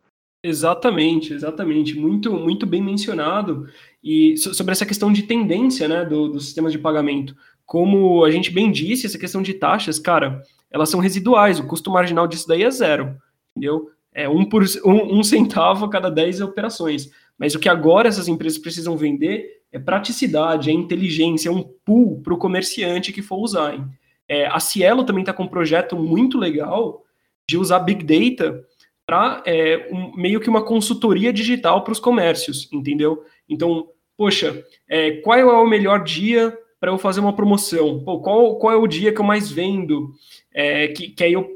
Exatamente, 0.45 1.33
exatamente. 1.33 1.99
Muito, 1.99 2.33
muito 2.33 2.67
bem 2.67 2.83
mencionado. 2.83 3.67
E 4.05 4.37
sobre 4.37 4.73
essa 4.73 4.87
questão 4.87 5.11
de 5.11 5.23
tendência 5.23 5.89
né, 5.89 6.05
do, 6.05 6.29
dos 6.29 6.45
sistemas 6.45 6.71
de 6.71 6.79
pagamento. 6.79 7.35
Como 7.67 8.25
a 8.25 8.31
gente 8.31 8.51
bem 8.51 8.71
disse, 8.71 9.07
essa 9.07 9.19
questão 9.19 9.43
de 9.43 9.55
taxas, 9.55 9.99
cara, 9.99 10.43
elas 10.71 10.91
são 10.91 11.01
residuais, 11.01 11.59
o 11.59 11.67
custo 11.67 11.91
marginal 11.91 12.29
disso 12.29 12.47
daí 12.47 12.63
é 12.63 12.71
zero, 12.71 13.17
entendeu? 13.51 13.91
É 14.15 14.29
um, 14.29 14.45
por, 14.45 14.63
um, 14.85 15.19
um 15.19 15.23
centavo 15.23 15.87
a 15.87 15.91
cada 15.91 16.11
10 16.11 16.43
operações. 16.43 17.11
Mas 17.39 17.55
o 17.55 17.59
que 17.59 17.69
agora 17.69 18.09
essas 18.09 18.29
empresas 18.29 18.59
precisam 18.59 18.97
vender 18.97 19.63
é 19.73 19.79
praticidade, 19.79 20.71
é 20.71 20.73
inteligência, 20.73 21.49
é 21.49 21.53
um 21.53 21.63
pool 21.63 22.21
para 22.21 22.35
o 22.35 22.39
comerciante 22.39 23.13
que 23.13 23.23
for 23.23 23.39
usar. 23.39 23.75
Hein? 23.75 23.87
É, 24.29 24.47
a 24.47 24.61
Cielo 24.61 25.05
também 25.05 25.23
está 25.23 25.33
com 25.33 25.45
um 25.45 25.49
projeto 25.49 25.97
muito 25.97 26.39
legal 26.39 27.03
de 27.49 27.57
usar 27.57 27.81
Big 27.81 28.05
Data 28.05 28.63
para 29.07 29.43
é, 29.47 29.89
um, 29.91 30.15
meio 30.15 30.39
que 30.39 30.51
uma 30.51 30.63
consultoria 30.63 31.33
digital 31.33 31.83
para 31.83 31.93
os 31.93 31.99
comércios, 31.99 32.69
entendeu? 32.71 33.25
Então, 33.49 33.89
poxa, 34.17 34.63
é, 34.87 35.13
qual 35.23 35.39
é 35.39 35.45
o 35.45 35.67
melhor 35.67 36.05
dia 36.05 36.57
para 36.79 36.91
eu 36.91 36.99
fazer 36.99 37.21
uma 37.21 37.33
promoção? 37.33 38.05
Pô, 38.05 38.21
qual, 38.21 38.59
qual 38.59 38.73
é 38.73 38.77
o 38.77 38.87
dia 38.87 39.13
que 39.13 39.21
eu 39.21 39.25
mais 39.25 39.51
vendo? 39.51 40.13
É, 40.53 40.89
que, 40.89 41.09
que 41.09 41.25
aí 41.25 41.33
eu 41.33 41.49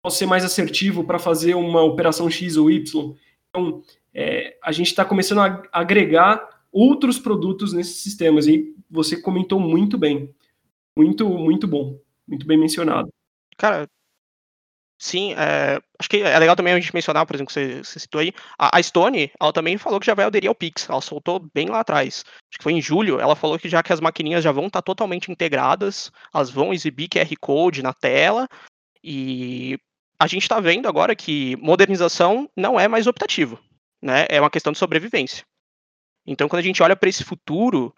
posso 0.00 0.18
ser 0.18 0.26
mais 0.26 0.44
assertivo 0.44 1.02
para 1.02 1.18
fazer 1.18 1.54
uma 1.54 1.82
operação 1.82 2.30
X 2.30 2.56
ou 2.56 2.70
Y. 2.70 3.14
Então, 3.48 3.82
é, 4.14 4.56
a 4.62 4.70
gente 4.70 4.86
está 4.86 5.04
começando 5.04 5.40
a 5.40 5.62
agregar 5.72 6.48
outros 6.72 7.18
produtos 7.18 7.72
nesses 7.72 7.96
sistemas. 7.96 8.46
E 8.46 8.74
você 8.88 9.20
comentou 9.20 9.58
muito 9.58 9.98
bem. 9.98 10.30
Muito, 10.96 11.28
muito 11.28 11.66
bom. 11.66 11.98
Muito 12.30 12.46
bem 12.46 12.56
mencionado. 12.56 13.12
Cara, 13.58 13.86
Sim, 15.02 15.32
é, 15.32 15.80
acho 15.98 16.10
que 16.10 16.18
é 16.18 16.38
legal 16.38 16.54
também 16.54 16.74
a 16.74 16.78
gente 16.78 16.92
mencionar, 16.92 17.24
por 17.24 17.34
exemplo, 17.34 17.46
que 17.46 17.54
você, 17.54 17.82
você 17.82 17.98
citou 17.98 18.20
aí, 18.20 18.34
a, 18.58 18.76
a, 18.76 18.82
Stone, 18.82 19.32
ela 19.40 19.50
também 19.50 19.78
falou 19.78 19.98
que 19.98 20.04
já 20.04 20.12
vai 20.12 20.26
aderir 20.26 20.46
ao 20.46 20.54
Pix, 20.54 20.86
ela 20.90 21.00
soltou 21.00 21.40
bem 21.54 21.70
lá 21.70 21.80
atrás. 21.80 22.22
Acho 22.26 22.58
que 22.58 22.62
foi 22.62 22.74
em 22.74 22.82
julho, 22.82 23.18
ela 23.18 23.34
falou 23.34 23.58
que 23.58 23.66
já 23.66 23.82
que 23.82 23.94
as 23.94 24.00
maquininhas 24.00 24.44
já 24.44 24.52
vão 24.52 24.66
estar 24.66 24.82
tá 24.82 24.84
totalmente 24.84 25.32
integradas, 25.32 26.12
elas 26.34 26.50
vão 26.50 26.74
exibir 26.74 27.08
QR 27.08 27.34
Code 27.40 27.82
na 27.82 27.94
tela, 27.94 28.46
e 29.02 29.78
a 30.18 30.26
gente 30.26 30.42
está 30.42 30.60
vendo 30.60 30.86
agora 30.86 31.16
que 31.16 31.56
modernização 31.56 32.46
não 32.54 32.78
é 32.78 32.86
mais 32.86 33.06
optativo, 33.06 33.58
né? 34.02 34.26
É 34.28 34.38
uma 34.38 34.50
questão 34.50 34.70
de 34.70 34.78
sobrevivência. 34.78 35.46
Então, 36.26 36.46
quando 36.46 36.60
a 36.60 36.64
gente 36.64 36.82
olha 36.82 36.94
para 36.94 37.08
esse 37.08 37.24
futuro, 37.24 37.94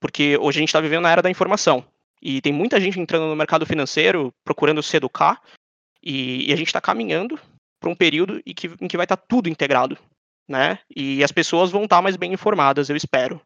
porque 0.00 0.38
hoje 0.38 0.58
a 0.58 0.60
gente 0.60 0.70
está 0.70 0.80
vivendo 0.80 1.02
na 1.02 1.12
era 1.12 1.20
da 1.20 1.30
informação, 1.30 1.84
e 2.20 2.40
tem 2.40 2.52
muita 2.52 2.80
gente 2.80 2.98
entrando 2.98 3.26
no 3.26 3.36
mercado 3.36 3.66
financeiro 3.66 4.32
procurando 4.44 4.82
se 4.82 4.96
educar, 4.96 5.40
e, 6.02 6.48
e 6.48 6.52
a 6.52 6.56
gente 6.56 6.68
está 6.68 6.80
caminhando 6.80 7.38
para 7.80 7.90
um 7.90 7.94
período 7.94 8.40
em 8.46 8.54
que, 8.54 8.70
em 8.80 8.88
que 8.88 8.96
vai 8.96 9.04
estar 9.04 9.16
tá 9.16 9.24
tudo 9.28 9.48
integrado, 9.48 9.98
né? 10.48 10.78
E 10.94 11.22
as 11.22 11.32
pessoas 11.32 11.70
vão 11.70 11.84
estar 11.84 11.96
tá 11.96 12.02
mais 12.02 12.16
bem 12.16 12.32
informadas, 12.32 12.88
eu 12.88 12.96
espero. 12.96 13.40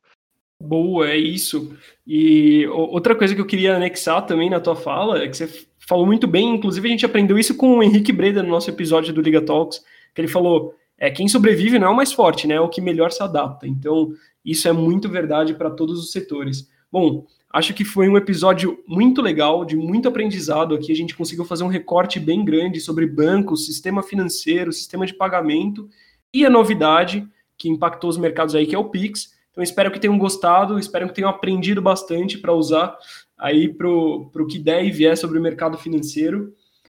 Boa, 0.61 1.09
é 1.09 1.17
isso. 1.17 1.75
E 2.07 2.67
outra 2.67 3.15
coisa 3.15 3.35
que 3.35 3.41
eu 3.41 3.47
queria 3.47 3.77
anexar 3.77 4.27
também 4.27 4.50
na 4.50 4.61
tua 4.61 4.77
fala 4.77 5.23
é 5.23 5.27
que 5.27 5.37
você 5.37 5.67
falou 5.79 6.05
muito 6.07 6.27
bem, 6.27 6.55
inclusive 6.55 6.87
a 6.87 6.91
gente 6.91 7.07
aprendeu 7.07 7.39
isso 7.39 7.57
com 7.57 7.79
o 7.79 7.83
Henrique 7.83 8.12
Breda 8.12 8.43
no 8.43 8.50
nosso 8.50 8.69
episódio 8.69 9.12
do 9.12 9.23
Liga 9.23 9.41
Talks, 9.41 9.83
que 10.15 10.21
ele 10.21 10.29
falou, 10.29 10.75
é 10.99 11.11
quem 11.11 11.27
sobrevive 11.27 11.79
não 11.79 11.89
é 11.89 11.91
o 11.91 11.97
mais 11.97 12.12
forte, 12.12 12.47
né? 12.47 12.55
É 12.57 12.61
o 12.61 12.69
que 12.69 12.83
melhor 12.83 13.11
se 13.11 13.23
adapta. 13.23 13.67
Então, 13.67 14.12
Isso 14.45 14.69
é 14.69 14.73
muito 14.73 15.09
verdade 15.09 15.55
para 15.55 15.71
todos 15.71 15.99
os 15.99 16.12
setores. 16.12 16.69
Bom, 16.93 17.27
acho 17.52 17.75
que 17.75 17.85
foi 17.85 18.09
um 18.09 18.16
episódio 18.16 18.83
muito 18.87 19.21
legal, 19.21 19.64
de 19.64 19.76
muito 19.76 20.09
aprendizado 20.09 20.75
aqui. 20.75 20.92
A 20.92 20.97
gente 20.97 21.16
conseguiu 21.16 21.45
fazer 21.45 21.64
um 21.64 21.69
recorte 21.69 22.21
bem 22.21 22.45
grande 22.45 22.80
sobre 22.80 23.07
bancos, 23.07 23.66
sistema 23.66 24.02
financeiro, 24.02 24.73
sistema 24.73 25.04
de 25.04 25.14
pagamento 25.14 25.88
e 26.33 26.47
a 26.47 26.50
novidade 26.50 27.26
que 27.59 27.69
impactou 27.69 28.09
os 28.09 28.16
mercados 28.16 28.54
aí, 28.54 28.66
que 28.66 28.75
é 28.75 28.78
o 28.78 28.88
Pix. 28.88 29.35
Então, 29.50 29.64
espero 29.64 29.90
que 29.90 29.99
tenham 29.99 30.16
gostado, 30.16 30.78
espero 30.78 31.09
que 31.09 31.14
tenham 31.14 31.28
aprendido 31.28 31.83
bastante 31.83 32.38
para 32.38 32.54
usar 32.54 32.97
aí 33.37 33.69
para 33.69 33.88
o 33.88 34.47
que 34.49 34.59
der 34.59 34.85
e 34.85 34.90
vier 34.90 35.16
sobre 35.16 35.38
o 35.38 35.42
mercado 35.42 35.76
financeiro. 35.76 36.54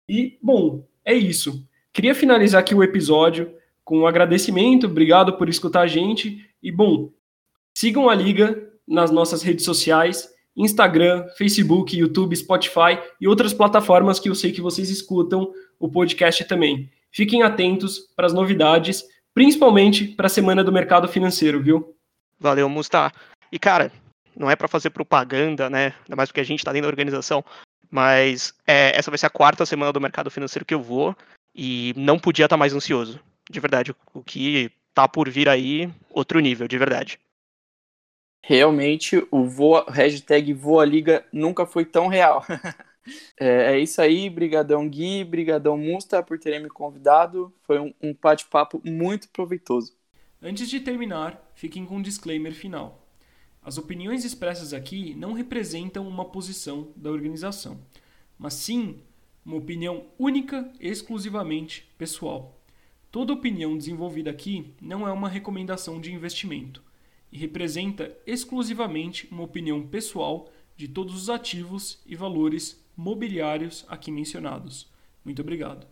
E, 0.07 0.37
bom, 0.41 0.85
é 1.05 1.13
isso. 1.13 1.65
Queria 1.93 2.13
finalizar 2.13 2.59
aqui 2.59 2.75
o 2.75 2.83
episódio 2.83 3.53
com 3.83 3.99
um 3.99 4.07
agradecimento, 4.07 4.87
obrigado 4.87 5.37
por 5.37 5.47
escutar 5.47 5.81
a 5.81 5.87
gente. 5.87 6.45
E, 6.61 6.71
bom, 6.71 7.11
sigam 7.73 8.09
a 8.09 8.15
Liga 8.15 8.69
nas 8.87 9.11
nossas 9.11 9.41
redes 9.41 9.63
sociais, 9.63 10.29
Instagram, 10.55 11.25
Facebook, 11.37 11.95
YouTube, 11.97 12.35
Spotify 12.35 12.99
e 13.19 13.27
outras 13.27 13.53
plataformas 13.53 14.19
que 14.19 14.29
eu 14.29 14.35
sei 14.35 14.51
que 14.51 14.61
vocês 14.61 14.89
escutam 14.89 15.51
o 15.79 15.89
podcast 15.89 16.43
também. 16.45 16.89
Fiquem 17.11 17.43
atentos 17.43 17.99
para 18.15 18.25
as 18.25 18.33
novidades, 18.33 19.03
principalmente 19.33 20.05
para 20.05 20.27
a 20.27 20.29
semana 20.29 20.63
do 20.63 20.71
mercado 20.71 21.07
financeiro, 21.07 21.61
viu? 21.61 21.95
Valeu, 22.39 22.67
Mustar. 22.69 23.13
E 23.51 23.59
cara, 23.59 23.91
não 24.35 24.49
é 24.49 24.55
para 24.55 24.67
fazer 24.67 24.89
propaganda, 24.89 25.69
né? 25.69 25.93
Ainda 26.03 26.15
mais 26.15 26.29
porque 26.29 26.41
a 26.41 26.45
gente 26.45 26.59
está 26.59 26.71
dentro 26.71 26.87
da 26.87 26.91
organização, 26.91 27.43
mas 27.89 28.53
é, 28.65 28.97
essa 28.97 29.11
vai 29.11 29.17
ser 29.17 29.25
a 29.25 29.31
quarta 29.31 29.65
semana 29.65 29.91
do 29.91 30.01
mercado 30.01 30.31
financeiro 30.31 30.65
que 30.65 30.73
eu 30.73 30.81
vou 30.81 31.15
e 31.53 31.93
não 31.97 32.17
podia 32.17 32.45
estar 32.45 32.55
tá 32.55 32.59
mais 32.59 32.73
ansioso. 32.73 33.19
De 33.49 33.59
verdade, 33.59 33.93
o 34.13 34.23
que 34.23 34.71
tá 34.93 35.07
por 35.07 35.29
vir 35.29 35.49
aí, 35.49 35.89
outro 36.09 36.39
nível, 36.39 36.67
de 36.67 36.77
verdade. 36.77 37.19
Realmente, 38.43 39.23
o 39.29 39.45
voa, 39.45 39.85
hashtag 39.87 40.51
Voa 40.53 40.83
Liga 40.83 41.23
nunca 41.31 41.65
foi 41.65 41.85
tão 41.85 42.07
real. 42.07 42.43
é, 43.39 43.73
é, 43.73 43.79
isso 43.79 44.01
aí, 44.01 44.29
brigadão 44.31 44.89
Gui, 44.89 45.23
brigadão 45.23 45.77
Musta 45.77 46.23
por 46.23 46.39
terem 46.39 46.63
me 46.63 46.69
convidado. 46.69 47.53
Foi 47.61 47.79
um, 47.79 47.93
um 48.01 48.15
bate-papo 48.19 48.81
muito 48.83 49.29
proveitoso. 49.29 49.95
Antes 50.41 50.67
de 50.67 50.79
terminar, 50.79 51.51
fiquem 51.53 51.85
com 51.85 51.97
um 51.97 52.01
disclaimer 52.01 52.53
final. 52.53 53.07
As 53.63 53.77
opiniões 53.77 54.25
expressas 54.25 54.73
aqui 54.73 55.13
não 55.13 55.33
representam 55.33 56.07
uma 56.07 56.25
posição 56.25 56.91
da 56.95 57.11
organização, 57.11 57.79
mas 58.39 58.55
sim 58.55 59.03
uma 59.45 59.57
opinião 59.57 60.05
única 60.17 60.71
e 60.79 60.87
exclusivamente 60.87 61.87
pessoal. 61.95 62.59
Toda 63.11 63.33
opinião 63.33 63.77
desenvolvida 63.77 64.31
aqui 64.31 64.73
não 64.81 65.07
é 65.07 65.11
uma 65.11 65.29
recomendação 65.29 66.01
de 66.01 66.11
investimento 66.11 66.83
e 67.31 67.37
representa 67.37 68.15
exclusivamente 68.25 69.27
uma 69.31 69.43
opinião 69.43 69.87
pessoal 69.87 70.51
de 70.75 70.87
todos 70.87 71.15
os 71.15 71.29
ativos 71.29 72.01
e 72.05 72.15
valores 72.15 72.83
mobiliários 72.95 73.85
aqui 73.87 74.11
mencionados. 74.11 74.91
Muito 75.23 75.41
obrigado. 75.41 75.87